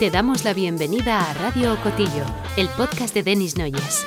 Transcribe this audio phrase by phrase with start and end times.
[0.00, 2.24] Te damos la bienvenida a Radio Cotillo,
[2.56, 4.06] el podcast de Denis Noyes.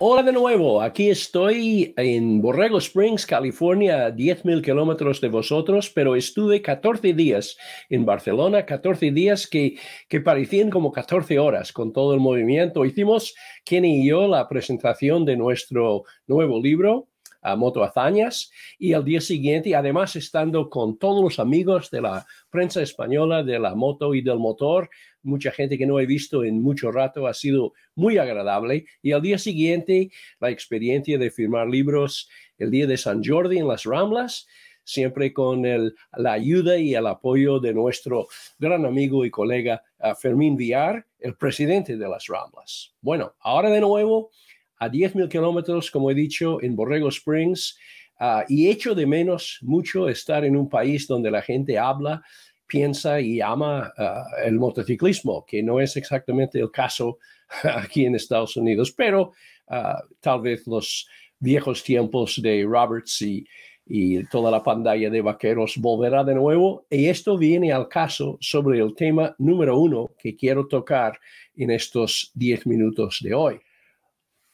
[0.00, 6.16] Hola de nuevo, aquí estoy en Borrego Springs, California, a 10.000 kilómetros de vosotros, pero
[6.16, 7.56] estuve 14 días
[7.88, 9.76] en Barcelona, 14 días que,
[10.08, 12.84] que parecían como 14 horas con todo el movimiento.
[12.84, 17.07] Hicimos, Kenny y yo, la presentación de nuestro nuevo libro,
[17.40, 22.26] a Moto Hazañas y al día siguiente, además estando con todos los amigos de la
[22.50, 24.90] prensa española de la moto y del motor,
[25.22, 29.22] mucha gente que no he visto en mucho rato, ha sido muy agradable y al
[29.22, 34.46] día siguiente la experiencia de firmar libros el día de San Jordi en las Ramblas
[34.88, 38.26] siempre con la ayuda y el apoyo de nuestro
[38.58, 42.94] gran amigo y colega uh, Fermín Villar, el presidente de las Ramblas.
[43.02, 44.30] Bueno, ahora de nuevo
[44.78, 47.78] a 10.000 kilómetros, como he dicho, en Borrego Springs,
[48.20, 52.22] uh, y echo de menos mucho estar en un país donde la gente habla,
[52.66, 57.18] piensa y ama uh, el motociclismo, que no es exactamente el caso
[57.64, 59.32] aquí en Estados Unidos, pero
[59.68, 61.08] uh, tal vez los
[61.38, 63.46] viejos tiempos de Roberts y,
[63.86, 66.86] y toda la pantalla de vaqueros volverá de nuevo.
[66.90, 71.18] Y esto viene al caso sobre el tema número uno que quiero tocar
[71.56, 73.60] en estos 10 minutos de hoy.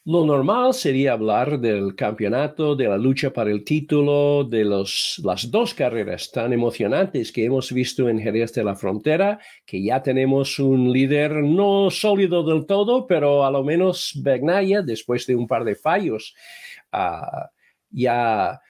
[0.06, 5.50] Lo normal sería hablar del campeonato, de la lucha para el título, de los, las
[5.50, 10.58] dos carreras tan emocionantes que hemos visto en Jerez de la Frontera, que ya tenemos
[10.58, 15.64] un líder no sólido del todo, pero a lo menos Begnaya, después de un par
[15.64, 16.34] de fallos,
[16.92, 17.46] uh,
[17.88, 18.60] ya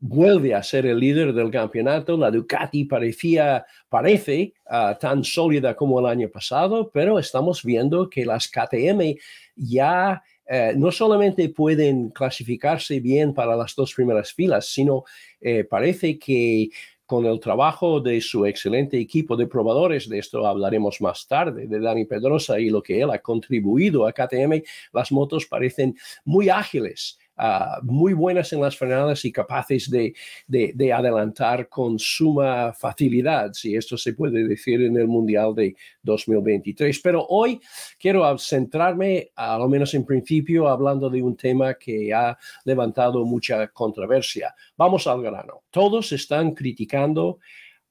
[0.00, 2.16] vuelve a ser el líder del campeonato.
[2.16, 8.26] La Ducati parecía, parece uh, tan sólida como el año pasado, pero estamos viendo que
[8.26, 9.14] las KTM
[9.54, 10.20] ya
[10.52, 15.04] eh, no solamente pueden clasificarse bien para las dos primeras filas, sino
[15.40, 16.70] eh, parece que
[17.06, 21.78] con el trabajo de su excelente equipo de probadores, de esto hablaremos más tarde, de
[21.78, 24.60] Dani Pedrosa y lo que él ha contribuido a KTM,
[24.92, 30.14] las motos parecen muy ágiles Ah, muy buenas en las frenadas y capaces de,
[30.46, 37.00] de, adelantar con suma facilidad, si esto se puede decir en el Mundial de 2023.
[37.02, 37.58] Pero hoy
[37.98, 42.36] quiero centrarme, a lo menos en principio, hablando de un tema que ha
[42.66, 44.54] levantado mucha controversia.
[44.76, 45.62] Vamos al grano.
[45.70, 47.38] Todos están criticando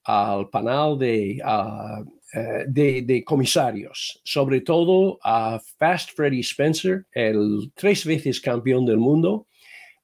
[0.04, 8.06] al panel de, uh, eh, de, comisarios, sobre todo a Fast Freddy Spencer, el tres
[8.06, 9.48] veces campeón del mundo,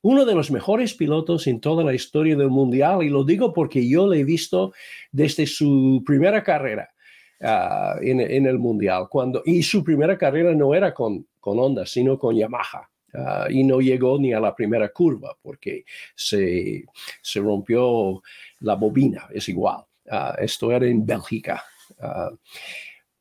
[0.02, 3.88] uno de los mejores pilotos en toda la historia del mundial, y lo digo porque
[3.88, 4.74] yo le he visto
[5.12, 6.90] desde su primera carrera
[7.42, 12.18] ah, en, el mundial, cuando, y su primera carrera no era con, con Honda, sino
[12.18, 12.90] con Yamaha.
[13.14, 16.86] Ah, y no llegó ni a la primera curva porque se,
[17.22, 18.22] se rompió
[18.62, 19.86] la bobina, es igual.
[20.10, 21.64] Ah, esto era en Bélgica.
[22.00, 22.32] Ah,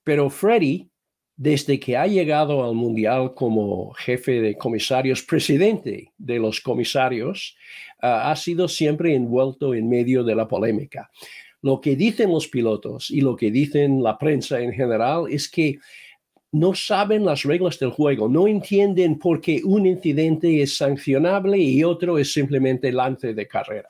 [0.03, 0.89] pero Freddy,
[1.37, 7.57] desde que ha llegado al Mundial como jefe de comisarios, presidente de los comisarios,
[8.01, 11.11] ah, ha sido siempre envuelto en medio de la polémica.
[11.63, 15.79] Lo que dicen los pilotos y lo que dicen la prensa en general es que
[16.55, 21.83] no saben las reglas del juego, no entienden por qué un incidente es sancionable y
[21.83, 23.89] otro es simplemente lance de carrera.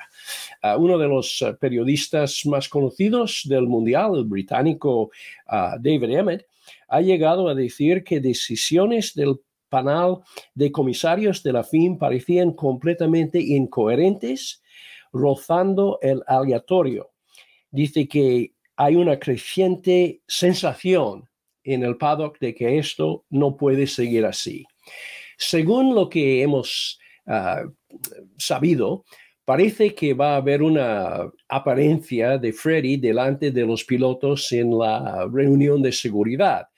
[0.62, 5.10] Ah, uno de los ah, periodistas más conocidos del Mundial, el británico
[5.47, 6.47] ah, David Emmett,
[6.88, 10.20] ha llegado a decir que decisiones del panel
[10.54, 14.62] de comisarios de la FIM parecían completamente incoherentes,
[15.12, 17.10] rozando el aleatorio.
[17.70, 21.28] Dice que hay una creciente sensación
[21.64, 24.64] en el paddock de que esto no puede seguir así.
[25.36, 26.98] Según lo que hemos
[28.36, 29.04] sabido,
[29.44, 35.26] parece que va a haber una apariencia de Freddy delante de los pilotos en la
[35.32, 36.69] reunión de seguridad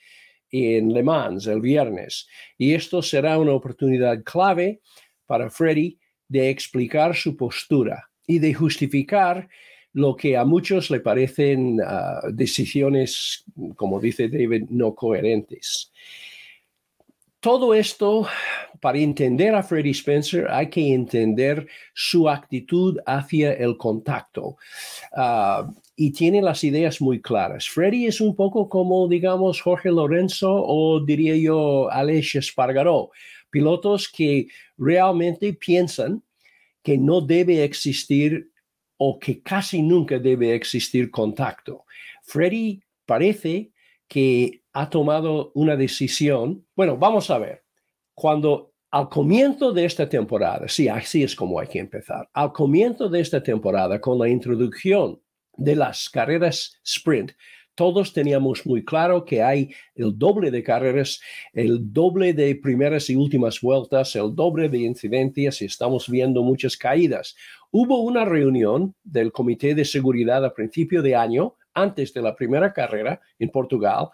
[0.51, 2.27] en Le Mans el viernes.
[2.57, 4.81] Y esto será una oportunidad clave
[5.25, 9.47] para Freddy de explicar su postura y de justificar
[9.97, 13.43] lo que a muchos le parecen ah, decisiones,
[13.75, 15.91] como dice David, no coherentes.
[17.39, 18.27] Todo esto
[18.79, 24.57] para entender a Freddie Spencer hay que entender su actitud hacia el contacto.
[25.15, 27.67] Ah, y tiene las ideas muy claras.
[27.67, 33.09] Freddie es un poco como, digamos, Jorge Lorenzo o diría yo Aleix Espargaró,
[33.49, 34.47] pilotos que
[34.77, 36.21] realmente piensan
[36.83, 38.51] que no debe existir
[38.97, 41.85] o que casi nunca debe existir contacto.
[42.23, 43.71] Freddie parece
[44.07, 46.65] que ha tomado una decisión.
[46.75, 47.63] Bueno, vamos a ver.
[48.13, 53.09] Cuando al comienzo de esta temporada, sí, así es como hay que empezar, al comienzo
[53.09, 55.21] de esta temporada, con la introducción
[55.57, 57.31] de las carreras sprint,
[57.77, 61.21] todos teníamos muy claro que hay el doble de carreras,
[61.53, 66.75] el doble de primeras y últimas vueltas, el doble de incidencias y estamos viendo muchas
[66.75, 67.35] caídas.
[67.69, 72.73] Hubo una reunión del Comité de Seguridad a principio de año, antes de la primera
[72.73, 74.07] carrera en Portugal,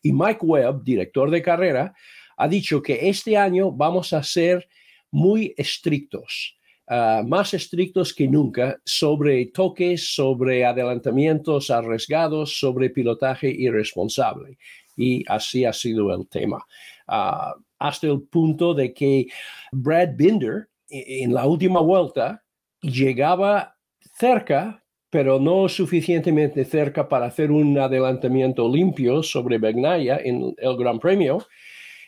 [0.00, 1.94] y Mike Webb, director de carrera,
[2.36, 4.68] ha dicho que este año vamos a ser
[5.10, 6.57] muy estrictos
[6.90, 14.56] Ah, más estrictos que nunca sobre toques, sobre adelantamientos arriesgados, sobre pilotaje irresponsable.
[14.96, 16.64] Y así ha sido el tema.
[17.06, 19.26] Ah, hasta el punto de que
[19.70, 22.42] Brad Binder e, en la última vuelta
[22.80, 23.76] llegaba
[24.18, 30.98] cerca, pero no suficientemente cerca para hacer un adelantamiento limpio sobre Begnaya en el Gran
[30.98, 31.46] Premio.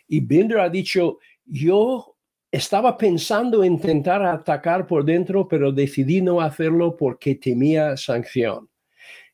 [0.08, 2.09] Y Binder ha dicho, yo
[2.52, 8.68] estaba pensando en intentar atacar por dentro, pero decidí no hacerlo porque temía sanción.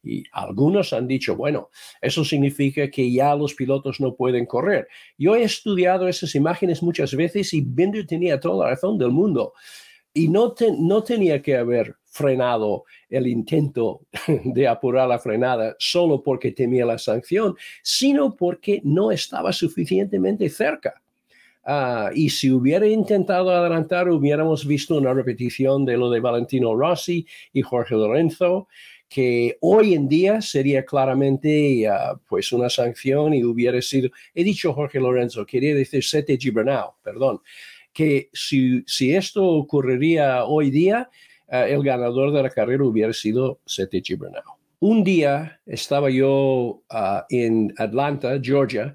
[0.03, 1.71] Y algunos han dicho, bueno,
[2.01, 4.87] eso significa que ya los pilotos no pueden correr.
[5.19, 9.53] Yo he estudiado esas imágenes muchas veces y Bender tenía toda la razón del mundo.
[10.15, 14.03] Y no, no tenía que haber frenado el intento
[14.45, 21.03] de apurar la frenada solo porque temía la sanción, sino porque no estaba suficientemente cerca.
[21.69, 27.27] Ah, y si hubiera intentado adelantar, hubiéramos visto una repetición de lo de Valentino Rossi
[27.53, 28.69] y Jorge Lorenzo,
[29.09, 34.73] que hoy en día sería claramente ah, pues una sanción y hubiera sido, he dicho
[34.75, 37.41] Jorge Lorenzo, quería decir Sete Gibernau, perdón,
[37.93, 41.11] que si, si esto ocurriría hoy día,
[41.49, 44.55] ah, el ganador de la carrera hubiera sido Sete Gibernau.
[44.79, 46.83] Un día estaba yo
[47.29, 48.95] en Atlanta, Georgia,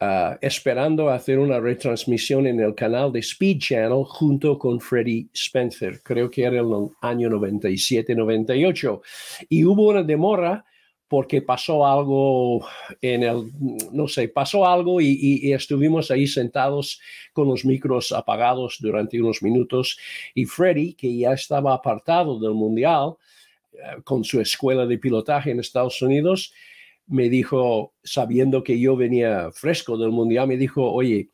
[0.00, 6.00] Ah, esperando hacer una retransmisión en el canal de Speed Channel junto con Freddie Spencer.
[6.04, 9.00] Creo que era el año 97-98.
[9.48, 10.64] Y hubo una demora
[11.08, 12.64] porque pasó algo
[13.00, 13.50] en el,
[13.90, 17.00] no sé, pasó algo y, estuvimos ahí sentados
[17.32, 19.98] con los micros apagados durante unos minutos
[20.32, 23.14] y Freddie, que ya estaba apartado del mundial
[23.72, 26.52] eh, con su escuela de pilotaje en Estados Unidos,
[27.08, 31.30] me dijo, sabiendo que yo venía fresco del mundial, me dijo, oye,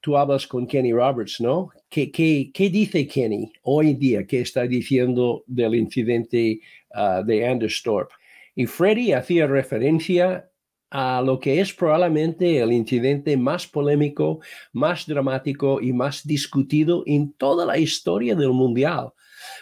[0.00, 1.70] tú hablas con Kenny Roberts, ¿no?
[1.88, 4.26] ¿Qué, qué, qué dice Kenny hoy día?
[4.26, 6.60] ¿Qué está diciendo del incidente
[6.94, 8.10] uh, de Anderstorp?
[8.54, 10.50] Y Freddy hacía referencia
[10.90, 14.40] a lo que es probablemente el incidente más polémico,
[14.72, 19.12] más dramático y más discutido en toda la historia del mundial.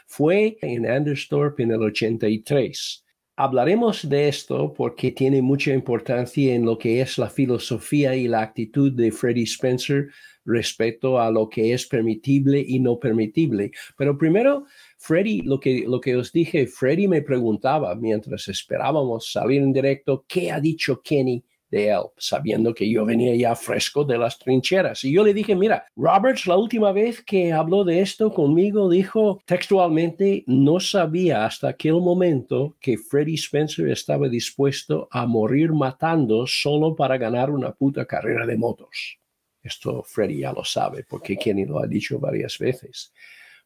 [0.07, 3.05] Fue en Anderstorp en el 83.
[3.43, 8.41] Hablaremos de esto porque tiene mucha importancia en lo que es la filosofía y la
[8.41, 10.11] actitud de Freddie Spencer
[10.45, 13.73] respecto a lo que es permitible y no permitible.
[13.99, 14.67] Pero primero,
[14.97, 20.25] Freddie, lo que, lo que os dije, Freddie me preguntaba mientras esperábamos salir en directo,
[20.29, 25.03] ¿qué ha dicho Kenny de él, sabiendo que yo venía ya fresco de las trincheras.
[25.05, 29.41] Y yo le dije, mira, Roberts la última vez que habló de esto conmigo dijo
[29.47, 36.95] textualmente, no sabía hasta aquel momento que Freddie Spencer estaba dispuesto a morir matando solo
[36.95, 39.19] para ganar una puta carrera de motos.
[39.63, 43.15] Esto Freddie ya lo sabe, porque Kenny lo ha dicho varias veces.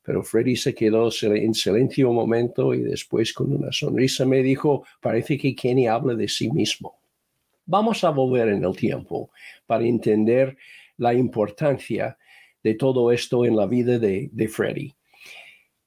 [0.05, 4.85] Pero Freddie se quedó en silencio un momento y después con una sonrisa me dijo,
[5.01, 7.01] parece que Kenny habla de sí mismo.
[7.67, 9.31] Vamos a volver en el tiempo
[9.67, 10.57] para entender
[10.99, 12.17] la importancia
[12.63, 14.95] de todo esto en la vida de, Freddy.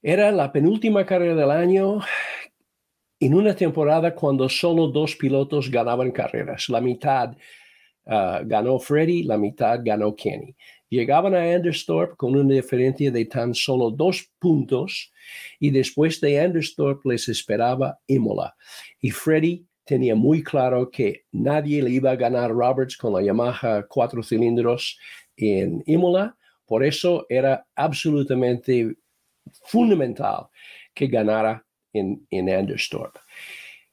[0.02, 2.00] Era la penúltima carrera del año
[3.18, 6.68] en una temporada cuando solo dos pilotos ganaban carreras.
[6.68, 7.34] La mitad
[8.06, 10.54] ah, ganó Freddy, la mitad ganó Kenny.
[10.90, 15.12] Llegaban a Anderstorp con una diferencia de tan solo dos puntos
[15.58, 18.54] y después de Anderstorp les esperaba Imola.
[19.00, 23.88] Y Freddy tenía muy claro que nadie le iba a ganar Roberts con la Yamaha
[23.88, 24.96] cuatro cilindros
[25.36, 26.36] en Imola.
[26.64, 28.94] Por eso era absolutamente
[29.64, 30.46] fundamental
[30.94, 33.16] que ganara en, en Anderstorp.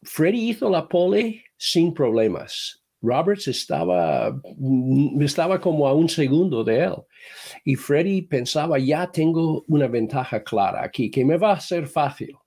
[0.03, 2.83] Freddy hizo la pole sin problemas.
[3.01, 4.39] Roberts estaba,
[5.19, 6.95] estaba como a un segundo de él.
[7.65, 12.37] Y Freddy pensaba, ya tengo una ventaja clara aquí, que me va a ser fácil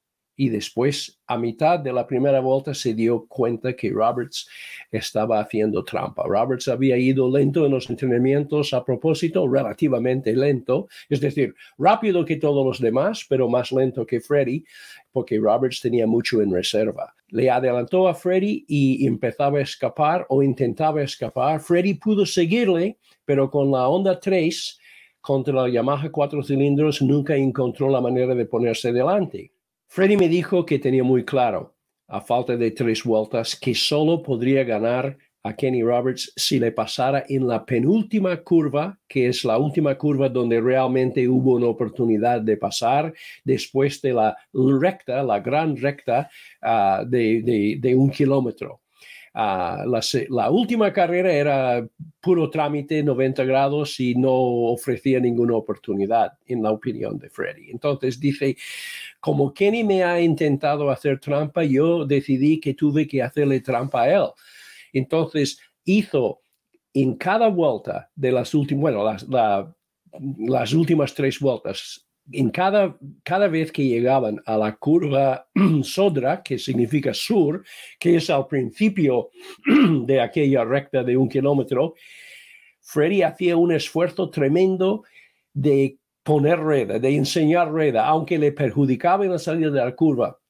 [0.40, 4.48] y después a mitad de la primera vuelta se dio cuenta que Roberts
[4.90, 6.24] estaba haciendo trampa.
[6.26, 12.36] Roberts había ido lento en los entrenamientos a propósito, relativamente lento, es decir, rápido que
[12.36, 14.64] todos los demás, pero más lento que Freddy,
[15.12, 17.14] porque Roberts tenía mucho en reserva.
[17.28, 21.60] Le adelantó a Freddy y empezaba a escapar o intentaba escapar.
[21.60, 24.78] Freddy pudo seguirle, pero con la Honda 3
[25.20, 29.52] contra la Yamaha cuatro cilindros nunca encontró la manera de ponerse delante.
[29.92, 31.74] Freddy me dijo que tenía muy claro,
[32.06, 37.24] a falta de tres vueltas, que solo podría ganar a Kenny Roberts si le pasara
[37.28, 42.56] en la penúltima curva, que es la última curva donde realmente hubo una oportunidad de
[42.56, 46.30] pasar después de la recta, la gran recta
[46.62, 48.79] ah, de, un kilómetro.
[49.32, 51.88] La, última carrera era
[52.20, 57.70] puro trámite, 90 grados y no ofrecía ninguna oportunidad, en la opinión de Freddy.
[57.70, 58.56] Entonces dice,
[59.20, 64.12] como Kenny me ha intentado hacer trampa, yo decidí que tuve que hacerle trampa a
[64.12, 64.26] él.
[64.92, 66.40] Entonces hizo
[66.92, 69.04] en cada vuelta de las últimas, bueno,
[70.38, 75.48] las últimas tres vueltas, en cada, cada vez que llegaban a la curva
[75.82, 77.64] Sodra, que significa sur,
[77.98, 79.30] que es al principio
[80.06, 81.94] de aquella recta de un kilómetro,
[82.80, 85.04] Freddy hacía un esfuerzo tremendo
[85.52, 90.40] de poner rueda, de enseñar rueda, aunque le perjudicaba en la salida de la curva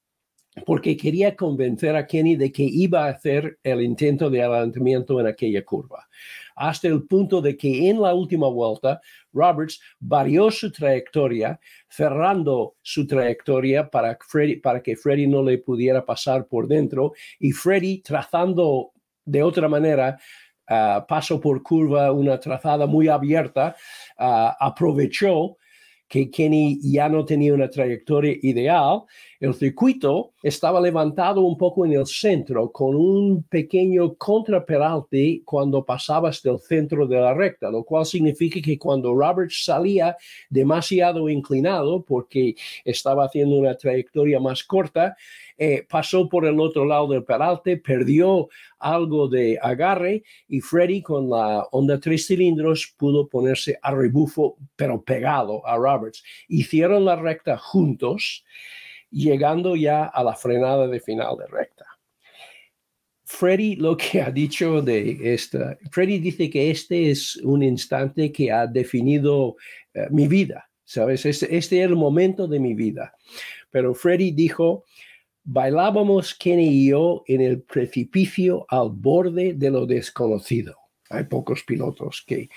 [0.67, 5.27] porque quería convencer a Kenny de que iba a hacer el intento de adelantamiento en
[5.27, 6.09] aquella curva,
[6.57, 9.01] hasta el punto de que en la última vuelta
[9.33, 14.19] Roberts varió su trayectoria, cerrando su trayectoria para,
[14.83, 18.93] que Freddy no le pudiera pasar por dentro y Freddy trazando
[19.25, 20.19] de otra manera
[20.69, 23.77] uh, paso por curva, una trazada muy abierta,
[24.19, 25.57] uh, aprovechó
[26.11, 29.03] que Kenny ya no tenía una trayectoria ideal,
[29.39, 36.43] el circuito estaba levantado un poco en el centro con un pequeño contraperalte cuando pasabas
[36.43, 40.17] del centro de la recta, lo cual significa que cuando Roberts salía
[40.51, 45.17] demasiado inclinado porque estaba haciendo una trayectoria más corta,
[45.63, 48.49] eh, pasó por el otro lado del peralte, perdió
[48.79, 55.03] algo de agarre y Freddy con la onda tres cilindros pudo ponerse a rebufo, pero
[55.03, 56.25] pegado a Roberts.
[56.49, 58.43] Hicieron la recta juntos,
[59.11, 61.85] llegando ya a la frenada de final de recta.
[63.27, 68.51] Freddy lo que ha dicho de esta, Freddy dice que este es un instante que
[68.51, 69.57] ha definido
[69.93, 71.27] eh, mi vida, ¿sabes?
[71.27, 73.15] Este, este, es el momento de mi vida.
[73.71, 74.85] Pero Freddy dijo,
[75.45, 80.77] Bailábamos Kenny y yo en el precipicio al borde de lo desconocido.
[81.09, 82.49] Hay pocos pilotos que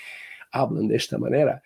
[0.52, 1.62] hablan de esta manera.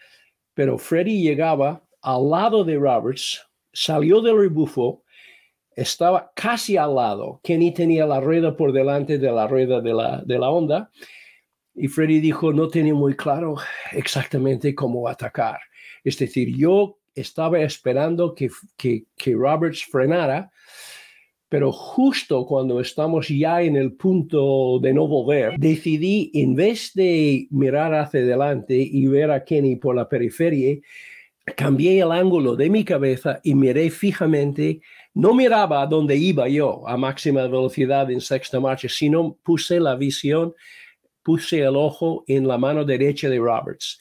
[0.55, 5.05] Pero Freddy llegaba al lado de Roberts, salió del rebufo,
[5.77, 7.41] estaba casi al lado.
[7.43, 10.91] Kenny tenía la rueda por delante de la rueda de la, de la onda.
[11.75, 13.57] Y Freddy dijo, no tenía muy claro
[13.93, 15.61] exactamente cómo atacar.
[16.03, 20.51] Es decir, yo estaba esperando que, que, que Roberts frenara
[21.49, 27.47] pero justo cuando estamos ya en el punto de no volver, decidí, en vez de
[27.50, 30.76] mirar hacia adelante y ver a Kenny por la periferia,
[31.57, 34.83] cambié el ángulo de mi cabeza y miré fijamente.
[35.14, 39.97] No miraba a dónde iba yo a máxima velocidad en sexta marcha, sino puse la
[39.97, 40.55] visión,
[41.23, 43.99] puse el ojo en la mano derecha de Roberts,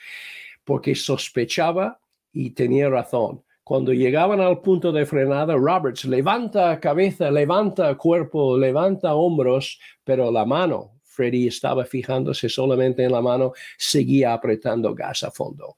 [0.65, 1.99] porque sospechaba
[2.33, 9.13] y tenía razón cuando llegaban al punto de frenada, Roberts levanta cabeza, levanta cuerpo, levanta
[9.13, 15.31] hombros, pero la mano, Freddy estaba fijándose solamente en la mano, seguía apretando gas a
[15.31, 15.75] fondo.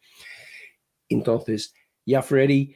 [1.09, 1.73] Entonces,
[2.05, 2.75] ya Freddy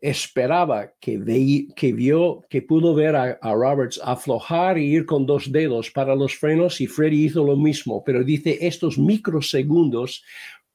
[0.00, 5.50] esperaba que, que vio, que pudo ver a, a, Roberts aflojar y ir con dos
[5.50, 10.22] dedos para los frenos y Freddy hizo lo mismo, pero dice estos microsegundos,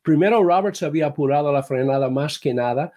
[0.07, 2.93] primero Roberts había apurado la frenada más que nada,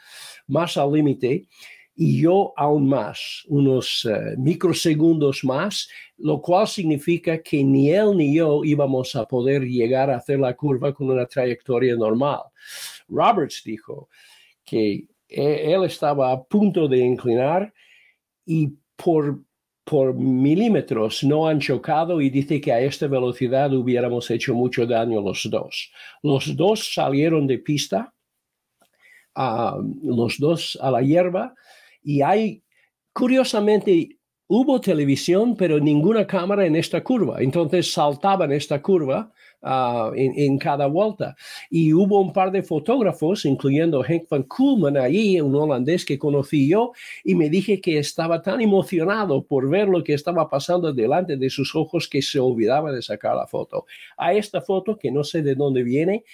[0.46, 1.48] más al límite
[1.96, 5.88] y yo aún más, unos eh, microsegundos más,
[6.18, 10.54] lo cual significa que ni él ni yo íbamos a poder llegar a hacer la
[10.54, 12.42] curva con una trayectoria normal.
[13.08, 14.08] Roberts dijo
[14.64, 17.74] que e, él estaba a punto de inclinar
[18.46, 19.42] y por,
[19.84, 25.20] por milímetros no han chocado y dice que a esta velocidad hubiéramos hecho mucho daño
[25.20, 25.90] los dos.
[26.22, 28.12] Los dos salieron de pista
[29.34, 31.54] a los dos a la hierba
[32.02, 32.62] y hay,
[33.12, 37.40] curiosamente, hubo televisión, pero ninguna cámara en esta curva.
[37.40, 41.36] Entonces saltaban esta curva ah, en, cada vuelta.
[41.70, 46.68] Y hubo un par de fotógrafos, incluyendo Henk van Koolman ahí, un holandés que conocí
[46.68, 46.92] yo,
[47.24, 51.50] y me dije que estaba tan emocionado por ver lo que estaba pasando delante de
[51.50, 53.86] sus ojos que se olvidaba de sacar la foto.
[54.16, 56.24] A esta foto, que no sé de dónde viene,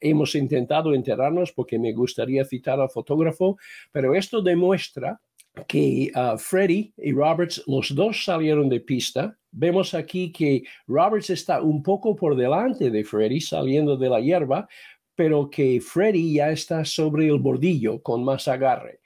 [0.00, 3.58] hemos intentado enterarnos porque me gustaría citar al fotógrafo,
[3.92, 5.20] pero esto demuestra
[5.66, 9.36] que uh, Freddy y Roberts, los dos salieron de pista.
[9.50, 14.68] Vemos aquí que Roberts está un poco por delante de Freddy saliendo de la hierba,
[15.14, 19.00] pero que Freddy ya está sobre el bordillo con más agarre.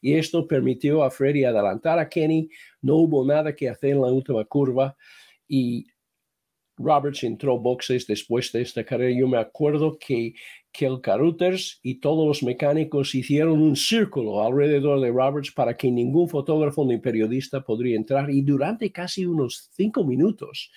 [0.00, 2.48] y esto permitió a Freddy adelantar a Kenny.
[2.80, 4.96] No hubo nada que hacer en la última curva
[5.48, 5.86] y
[6.78, 9.18] Roberts entró boxes después de esta carrera.
[9.18, 10.34] Yo me acuerdo que,
[10.78, 15.90] que el Carruthers y todos los mecánicos hicieron un círculo alrededor de Roberts para que
[15.90, 20.70] ningún fotógrafo ni periodista podría entrar y durante casi unos cinco minutos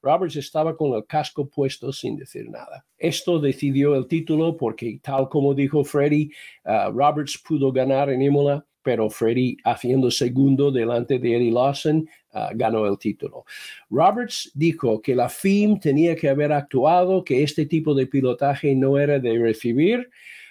[0.00, 2.86] Roberts estaba con el casco puesto sin decir nada.
[2.96, 6.30] Esto decidió el título porque, tal como dijo Freddy,
[6.64, 12.54] uh, Roberts pudo ganar en Imola, pero Freddy, haciendo segundo delante de Eddie Lawson, uh,
[12.54, 13.44] ganó el título.
[13.90, 18.98] Roberts dijo que la FIM tenía que haber actuado, que este tipo de pilotaje no
[18.98, 20.08] era de recibir.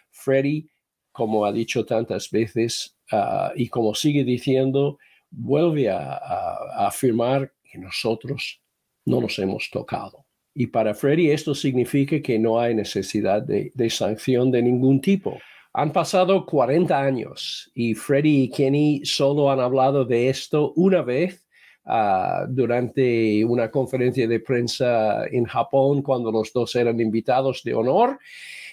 [0.10, 0.68] Freddy,
[1.12, 7.78] como ha dicho tantas veces uh, y como sigue diciendo, vuelve a, a afirmar que
[7.78, 8.62] nosotros
[9.06, 10.28] no nos hemos tocado.
[10.60, 15.38] Y para Freddy esto significa que no hay necesidad de, sanción de ningún tipo.
[15.80, 21.46] Han pasado 40 años y Freddy y Kenny solo han hablado de esto una vez
[21.86, 28.18] ah, durante una conferencia de prensa en Japón cuando los dos eran invitados de honor.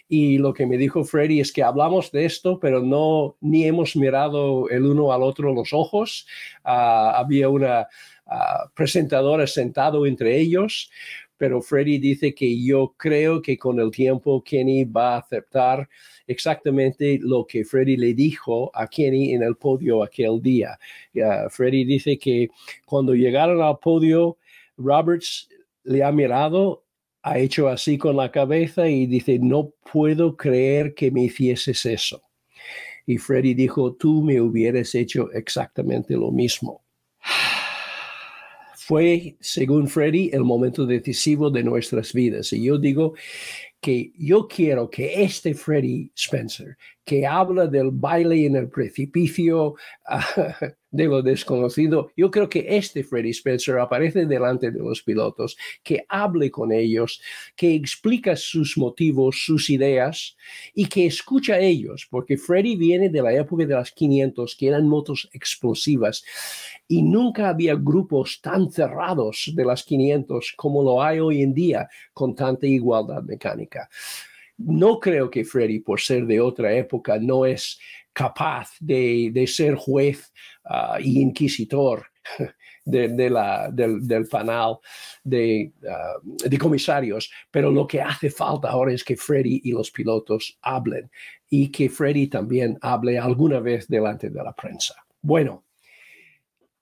[0.09, 3.97] Y lo que me dijo Freddy es que hablamos de esto, pero no ni hemos
[3.97, 6.27] mirado el uno al otro los ojos.
[6.65, 7.87] Ah, había una
[8.75, 10.91] presentadores sentado entre ellos,
[11.45, 15.87] pero Freddy dice que yo creo que con el tiempo Kenny va a aceptar
[16.27, 20.79] exactamente lo que Freddy le dijo a Kenny en el podio aquel día.
[21.51, 22.49] Freddy dice que
[22.87, 24.39] cuando llegaron al podio,
[24.79, 25.51] Roberts
[25.83, 26.87] le ha mirado,
[27.23, 32.23] ha hecho así con la cabeza y dice, no puedo creer que me hicieses eso.
[33.05, 36.84] Y Freddy dijo, tú me hubieras hecho exactamente lo mismo
[38.87, 42.53] fue, según Freddy, el momento decisivo de nuestras vidas.
[42.53, 43.15] Y yo digo
[43.81, 49.77] que yo quiero que este Freddy Spencer, que habla del baile en el precipicio
[50.95, 56.07] de lo desconocido, yo creo que este Freddy Spencer aparece delante de los pilotos, que
[56.09, 57.21] hable con ellos,
[57.57, 60.37] que explica sus motivos, sus ideas
[60.73, 64.69] y que escucha a ellos, porque Freddy viene de la época de las 500, que
[64.69, 66.25] eran motos explosivas
[66.87, 71.89] y nunca había grupos tan cerrados de las 500 como lo hay hoy en día
[72.13, 73.89] con tanta igualdad mecánica.
[74.57, 77.81] No creo que Freddy, por ser de otra época, no es
[78.15, 80.33] capaz de, ser juez
[80.65, 82.07] uh, y inquisitor
[82.85, 84.77] del, panel
[85.23, 89.91] de, uh, de, comisarios, pero lo que hace falta ahora es que Freddy y los
[89.91, 91.11] pilotos hablen
[91.51, 94.95] y que Freddy también hable alguna vez delante de la prensa.
[95.21, 95.65] Bueno,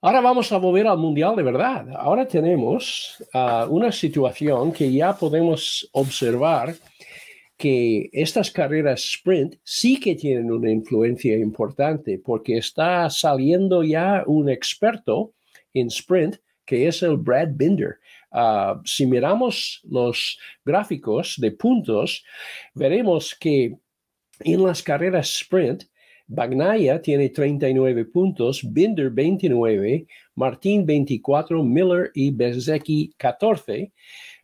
[0.04, 1.86] Ahora vamos a volver al mundial de verdad.
[1.96, 6.74] Ahora tenemos uh, una situación que ya podemos observar
[7.62, 14.48] que estas carreras sprint sí que tienen una influencia importante porque está saliendo ya un
[14.48, 15.32] experto
[15.72, 18.00] en sprint que es el Brad Binder.
[18.32, 22.24] Uh, si miramos los gráficos de puntos,
[22.74, 23.76] veremos que
[24.40, 25.84] en las carreras sprint
[26.26, 33.92] Bagnaya tiene 39 puntos, Binder 29, Martín 24, Miller y Bezecchi 14,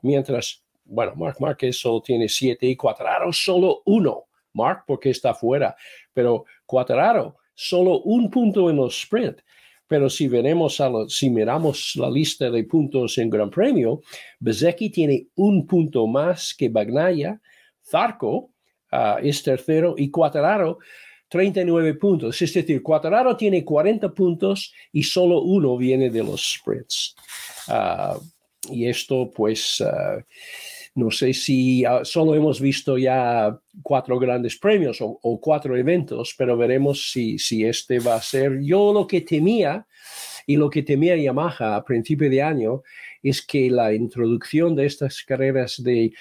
[0.02, 4.24] mientras, bueno, Mark Márquez solo tiene 7 y Cuatraro solo 1.
[4.54, 5.76] Mark porque está fuera,
[6.12, 9.38] pero Cuatraro solo un punto en los sprint.
[9.86, 14.02] Pero si a si miramos la lista de puntos en Gran Premio,
[14.38, 17.40] Bezecchi tiene un punto más que Bagnaya,
[17.82, 18.50] Zarco
[18.92, 20.78] uh, es tercero y Cuatraro
[21.28, 22.40] 39 puntos.
[22.40, 27.14] Es decir, Cuatararo tiene 40 puntos y solo uno viene de los sprints.
[27.68, 28.18] Ah,
[28.70, 30.24] y esto, pues, ah,
[30.98, 36.56] no sé si ah, solo hemos visto ya cuatro grandes premios o, cuatro eventos, pero
[36.56, 38.60] veremos si, si este va a ser.
[38.60, 39.86] Yo lo que temía
[40.44, 42.82] y lo que temía Yamaha a principio de año
[43.22, 46.12] es que la introducción de estas carreras de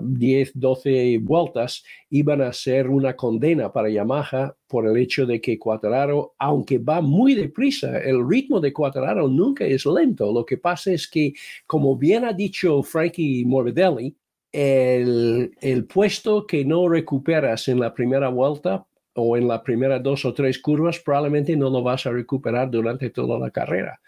[0.00, 5.58] 10, 12 vueltas iban a ser una condena para Yamaha por el hecho de que
[5.58, 10.32] Quattraro, aunque va muy deprisa, el ritmo de Quattraro nunca es lento.
[10.32, 11.32] Lo que pasa es que,
[11.66, 14.14] como bien ha dicho Frankie Morbidelli,
[14.52, 20.24] el, el puesto que no recuperas en la primera vuelta o en la primera dos
[20.24, 24.00] o tres curvas, probablemente no lo vas a recuperar durante toda la carrera.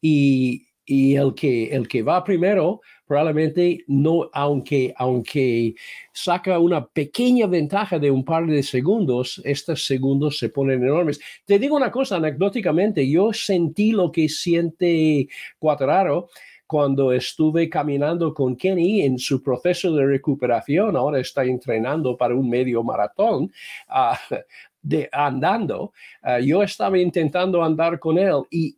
[0.00, 5.74] Y, y el, que, el que va primero probablemente no, aunque, aunque
[6.12, 11.20] saca una pequeña ventaja de un par de segundos, estos segundos se ponen enormes.
[11.44, 16.28] Te digo una cosa, anecdóticamente, yo sentí lo que siente Cuatraro
[16.66, 22.48] cuando estuve caminando con Kenny en su proceso de recuperación, ahora está entrenando para un
[22.48, 23.52] medio maratón.
[23.88, 24.18] Ah,
[24.86, 25.92] de andando,
[26.22, 28.76] ah, yo estaba intentando andar con él y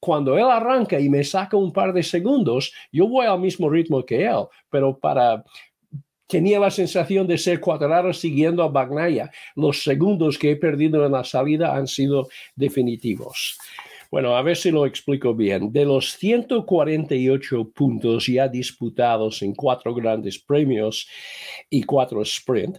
[0.00, 4.04] cuando él arranca y me saca un par de segundos, yo voy al mismo ritmo
[4.04, 5.44] que él, pero para
[6.26, 9.30] tenía la sensación de ser cuadrado siguiendo a Bagnaya.
[9.56, 13.58] Los segundos que he perdido en la salida han sido definitivos.
[14.10, 15.72] Bueno, a ver si lo explico bien.
[15.72, 21.08] De los 148 puntos ya disputados en cuatro grandes premios
[21.68, 22.78] y cuatro sprint,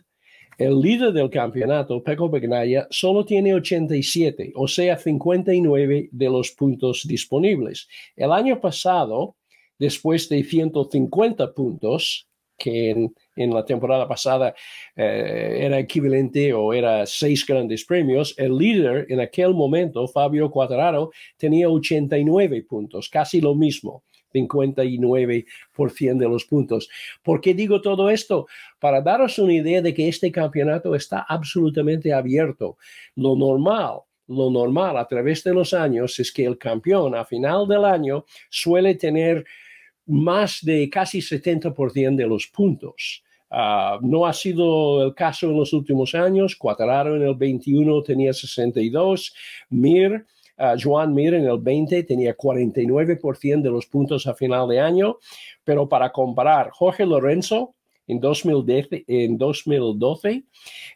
[0.62, 7.02] el líder del campeonato, Peco Bagnaya, solo tiene 87, o sea, 59 de los puntos
[7.08, 7.88] disponibles.
[8.15, 9.36] El año pasado,
[9.80, 12.28] después de 150 puntos,
[12.60, 12.91] que
[13.36, 14.54] en, la temporada pasada
[14.95, 21.10] eh, era equivalente o era seis grandes premios, el líder en aquel momento, Fabio Quadraro,
[21.38, 24.04] tenía 89 puntos, casi lo mismo.
[24.34, 26.89] 59% de los puntos.
[27.24, 28.48] ¿Por qué digo todo esto?
[28.80, 32.78] Para daros una idea de que este campeonato está absolutamente abierto.
[33.15, 37.67] Lo normal lo normal a través de los años es que el campeón a final
[37.67, 39.46] del año suele tener
[40.06, 43.24] más de casi 70% de los puntos.
[43.50, 46.56] Ah, no ha sido el caso en los últimos años.
[46.56, 49.34] Cuatararo en el 21 tenía 62,
[49.70, 50.26] Mir
[50.58, 55.18] Uh, Joan Mir en el 20 tenía 49% de los puntos a final de año,
[55.64, 57.76] pero para comparar, Jorge Lorenzo
[58.08, 60.44] en 2012, en 2012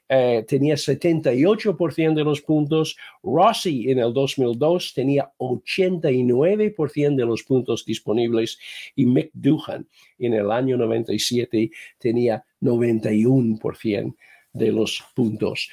[0.10, 7.86] eh, tenía 78% de los puntos, Rossi en el 2002 tenía 89% de los puntos
[7.86, 8.60] disponibles
[8.96, 9.88] y Mick Duhan
[10.20, 14.16] en el año 97 tenía 91%
[14.52, 15.70] de los puntos.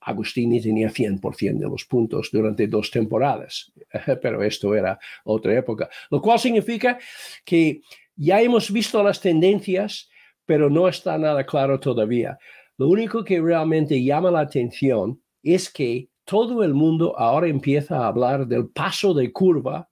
[0.00, 3.72] Agustini tenía 100% de los puntos durante dos temporadas,
[4.22, 6.98] pero esto era otra época, lo cual significa
[7.44, 7.82] que
[8.16, 10.10] ya hemos visto las tendencias,
[10.44, 12.38] pero no está nada claro todavía.
[12.76, 18.08] Lo único que realmente llama la atención es que todo el mundo ahora empieza a
[18.08, 19.88] hablar del paso de curva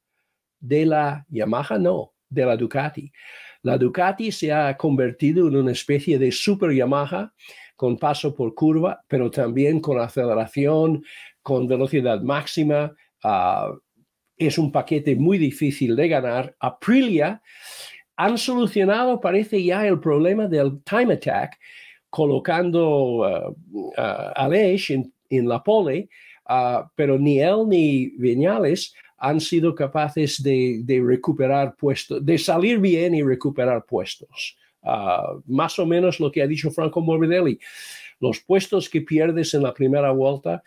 [0.61, 3.11] de la Yamaha, no, de la Ducati.
[3.63, 7.33] La Ducati se ha convertido en una especie de super Yamaha
[7.77, 11.05] con paso por curva, pero también con aceleración,
[11.43, 12.95] con velocidad máxima.
[13.23, 13.71] Ah,
[14.37, 16.57] es un paquete muy difícil de ganar.
[16.59, 17.43] Aprilia
[18.17, 21.59] han solucionado, parece ya, el problema del time attack,
[22.09, 26.09] colocando uh, uh, a Leish en, la pole,
[26.95, 33.15] pero ni él ni Viñales han sido capaces de, de recuperar puestos, de salir bien
[33.15, 34.57] y recuperar puestos.
[34.87, 37.59] Ah, más o menos lo que ha dicho Franco Morbidelli.
[38.21, 40.63] Los puestos que pierdes en la primera vuelta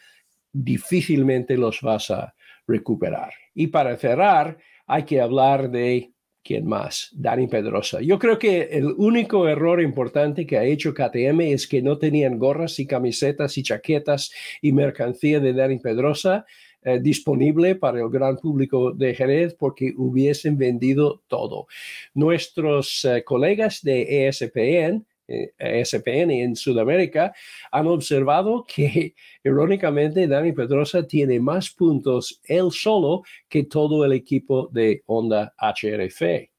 [0.51, 2.34] difícilmente los vas a
[2.67, 3.32] recuperar.
[3.53, 7.10] Y para cerrar, hay que hablar de ¿Quién más?
[7.13, 8.01] Dani Pedrosa.
[8.01, 12.39] Yo creo que el único error importante que ha hecho KTM es que no tenían
[12.39, 16.45] gorras y camisetas y chaquetas y mercancía de Dani Pedrosa
[16.84, 21.68] eh, disponible para el gran público de Jerez porque hubiesen vendido todo.
[22.13, 27.34] Nuestros eh, colegas de ESPN, ESPN en Sudamérica
[27.72, 29.13] han observado que
[29.44, 36.50] irónicamente Dani Pedrosa tiene más puntos él solo que todo el equipo de Honda HRF.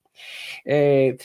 [0.65, 1.17] Eh,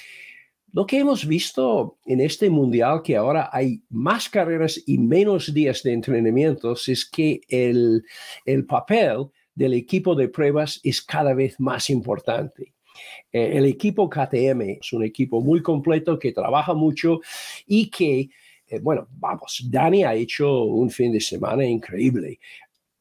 [0.75, 5.81] lo que hemos visto en este mundial, que ahora hay más carreras y menos días
[5.83, 8.03] de entrenamientos, es que el,
[8.45, 12.73] el papel del equipo de pruebas es cada vez más importante.
[13.31, 17.21] Eh, el equipo KTM es un equipo muy completo que trabaja mucho
[17.65, 18.29] y que,
[18.67, 22.37] eh, bueno, vamos, Dani ha hecho un fin de semana increíble.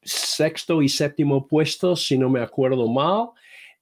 [0.01, 3.31] Sexto y séptimo puesto, si no me acuerdo mal,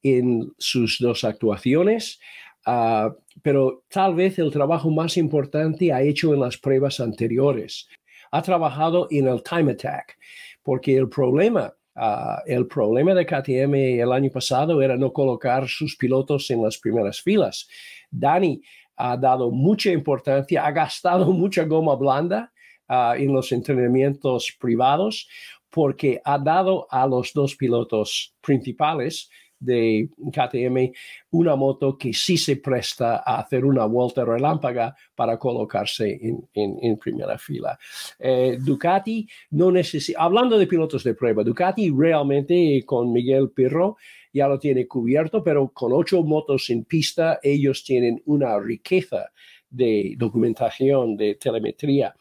[0.03, 2.19] en sus dos actuaciones.
[2.65, 7.89] Ah, pero tal vez el trabajo más importante ha hecho en las pruebas anteriores.
[8.31, 10.17] Ha trabajado en el time attack,
[10.63, 15.97] porque el problema, ah, el problema de KTM el año pasado era no colocar sus
[15.97, 17.69] pilotos en las primeras filas.
[18.11, 18.63] Dani
[18.97, 22.53] ha dado mucha importancia, ha gastado mucha goma blanda
[22.89, 25.29] ah, en los entrenamientos privados
[25.71, 29.31] porque ha dado a los dos pilotos principales
[29.63, 30.93] de KTM
[31.31, 36.21] una moto que sí se presta a hacer una vuelta relámpaga para colocarse
[36.55, 37.79] en, primera fila.
[38.19, 43.97] Eh, Ducati no necesita, hablando de pilotos de prueba, Ducati realmente con Miguel Pirro
[44.33, 49.31] ya lo tiene cubierto, pero con ocho motos en pista ellos tienen una riqueza
[49.69, 52.15] de documentación, de telemetría.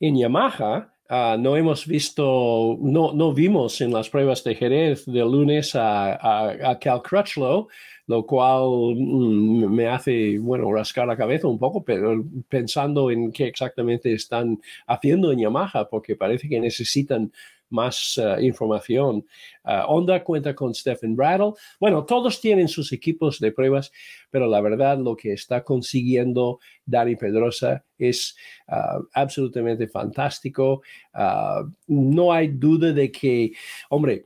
[0.00, 5.20] En Yamaha, Ah, no hemos visto, no, no vimos en las pruebas de Jerez de
[5.20, 7.68] lunes a, a, Cal Crutchlow,
[8.08, 13.46] lo cual mm, me hace, bueno, rascar la cabeza un poco, pero pensando en qué
[13.46, 17.30] exactamente están haciendo en Yamaha, porque parece que necesitan
[17.74, 19.26] más eh, información.
[19.64, 21.52] Uh, Honda cuenta con Stephen Brattle.
[21.80, 23.90] Bueno, todos tienen sus equipos de pruebas,
[24.30, 28.36] pero la verdad lo que está consiguiendo Dani Pedrosa es
[28.68, 30.82] uh, absolutamente fantástico.
[31.12, 33.52] Uh, no hay duda de que,
[33.90, 34.24] hombre,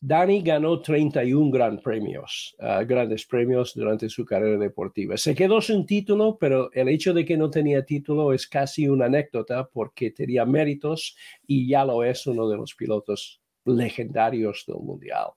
[0.00, 5.16] Dani ganó 31 gran premios, uh, grandes premios durante su carrera deportiva.
[5.16, 9.06] Se quedó sin título, pero el hecho de que no tenía título es casi una
[9.06, 11.16] anécdota porque tenía méritos
[11.48, 15.30] y ya lo es uno de los pilotos legendarios del mundial.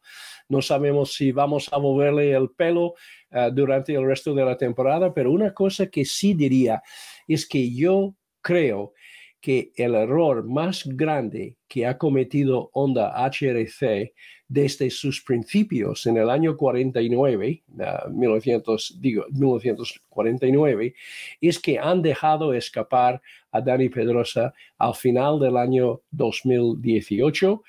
[0.48, 2.94] No sabemos si vamos a moverle el pelo
[3.32, 6.84] uh, durante el resto de la temporada, pero una cosa que sí diría
[7.28, 9.00] es que yo creo que
[9.44, 14.14] el error más grande que ha cometido Honda HRC
[14.48, 17.64] desde sus principios en el año 49,
[18.10, 20.94] 1900, digo, 1949,
[21.40, 27.64] es que han dejado escapar a Dani Pedrosa al final del año 2018.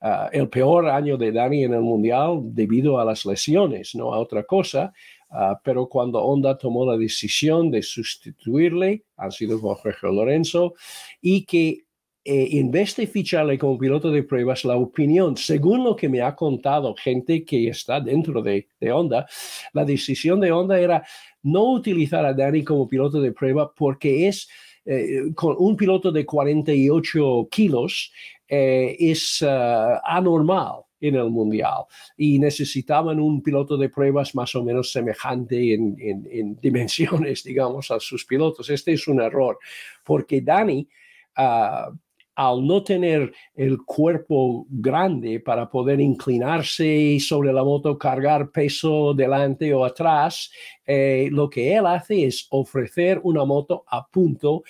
[0.00, 4.18] Ah, el peor año de Dani en el Mundial debido a las lesiones, no a
[4.18, 4.92] otra cosa,
[5.32, 10.74] ah, pero cuando Honda tomó la decisión de sustituirle, han sido Jorge Lorenzo,
[11.20, 11.84] y que
[12.24, 16.22] eh, en vez de ficharle como piloto de pruebas, la opinión, según lo que me
[16.22, 19.26] ha contado gente que está dentro de, de Honda,
[19.72, 21.04] la decisión de Honda era
[21.42, 24.48] no utilizar a Danny como piloto de prueba porque es
[24.84, 28.12] eh, con un piloto de 48 kilos
[28.48, 31.84] eh, es anormal en el mundial
[32.16, 38.00] y necesitaban un piloto de pruebas más o menos semejante en, en, dimensiones, digamos, a
[38.00, 38.70] sus pilotos.
[38.70, 39.58] Este es un error
[40.04, 40.88] porque Danny
[41.36, 41.90] ah,
[42.34, 49.72] al no tener el cuerpo grande para poder inclinarse sobre la moto, cargar peso delante
[49.74, 50.50] o atrás,
[50.86, 54.62] eh, lo que él hace es ofrecer una moto a punto,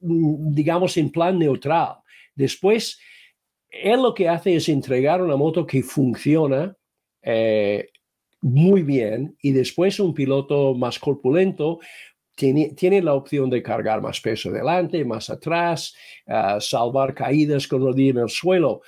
[0.00, 1.96] mm, digamos, en plan neutral.
[2.34, 2.98] Después,
[3.82, 6.76] él lo que hace es entregar una moto que funciona.
[7.22, 7.88] Eh,
[8.44, 11.78] muy bien y después un piloto más corpulento
[12.36, 15.94] tiene, la opción de cargar más peso adelante, más atrás,
[16.26, 18.82] ah, salvar caídas con rodilla en el suelo.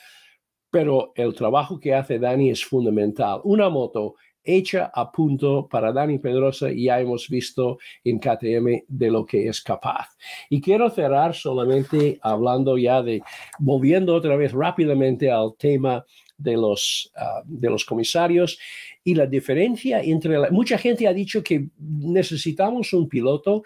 [0.70, 3.40] Pero el trabajo que hace Dani es fundamental.
[3.44, 9.10] Una moto hecha a punto para Dani Pedrosa y ya hemos visto en KTM de
[9.10, 10.08] lo que es capaz.
[10.48, 13.22] Y quiero cerrar solamente hablando ya de,
[13.58, 16.04] volviendo otra vez rápidamente al tema
[16.38, 18.58] de los, ah, de los comisarios
[19.02, 23.62] y la diferencia entre mucha gente ha dicho que necesitamos un piloto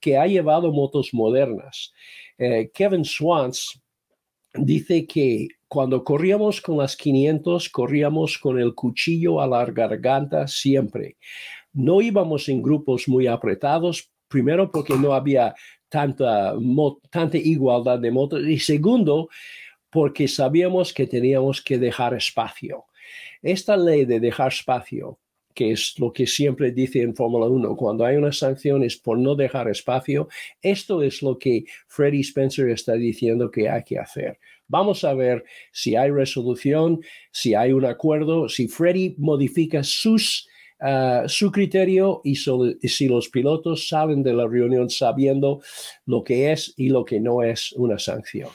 [0.00, 1.92] que ha llevado motos modernas.
[2.36, 3.80] Eh, Kevin Swans
[4.54, 11.16] dice que cuando corríamos con las 500, corríamos con el cuchillo a la garganta siempre.
[11.72, 15.54] No íbamos en grupos muy apretados, primero porque no había
[15.88, 16.54] tanta,
[17.34, 19.28] igualdad de motos y segundo
[19.90, 22.86] porque sabíamos que teníamos que dejar espacio.
[23.40, 25.20] Esta ley de dejar espacio,
[25.54, 29.36] que es lo que siempre dice en Fórmula 1, cuando hay unas sanciones por no
[29.36, 30.28] dejar espacio,
[30.62, 34.40] esto es lo que Freddie Spencer está diciendo que hay que hacer.
[34.70, 37.00] Vamos a ver si hay resolución,
[37.32, 39.82] si hay un acuerdo, si Freddie modifica
[40.82, 45.60] Uh, su criterio y si los pilotos salen de la reunión sabiendo
[46.06, 48.48] lo que es y lo que no es una sanción.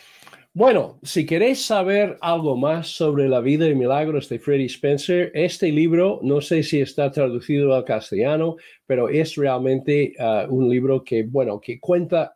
[0.51, 5.71] Bueno, si queréis saber algo más sobre la vida y milagros de Freddie Spencer, este
[5.71, 8.55] libro, no sé si está traducido al castellano,
[8.87, 12.35] pero es realmente uh, un libro que, bueno, que cuenta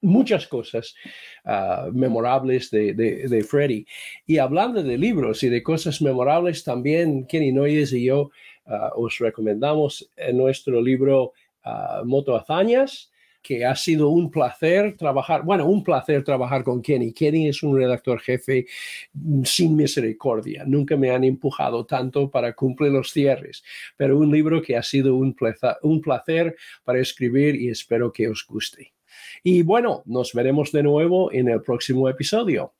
[0.00, 0.94] muchas cosas
[1.44, 3.86] uh, memorables de, de, de, Freddie.
[4.26, 8.30] Y hablando de libros y de cosas memorables, también Kenny Noyes y yo
[8.66, 11.32] uh, os recomendamos nuestro libro
[12.04, 13.10] Moto Hazañas
[13.42, 17.12] que ha sido un placer trabajar, bueno, un placer trabajar con Kenny.
[17.12, 18.66] Kenny es un redactor jefe
[19.44, 20.64] sin misericordia.
[20.66, 23.62] Nunca me han empujado tanto para cumplir los cierres,
[23.96, 28.28] pero un libro que ha sido un placer, un placer para escribir y espero que
[28.28, 28.92] os guste.
[29.42, 32.74] Y bueno, nos veremos de nuevo en el próximo episodio.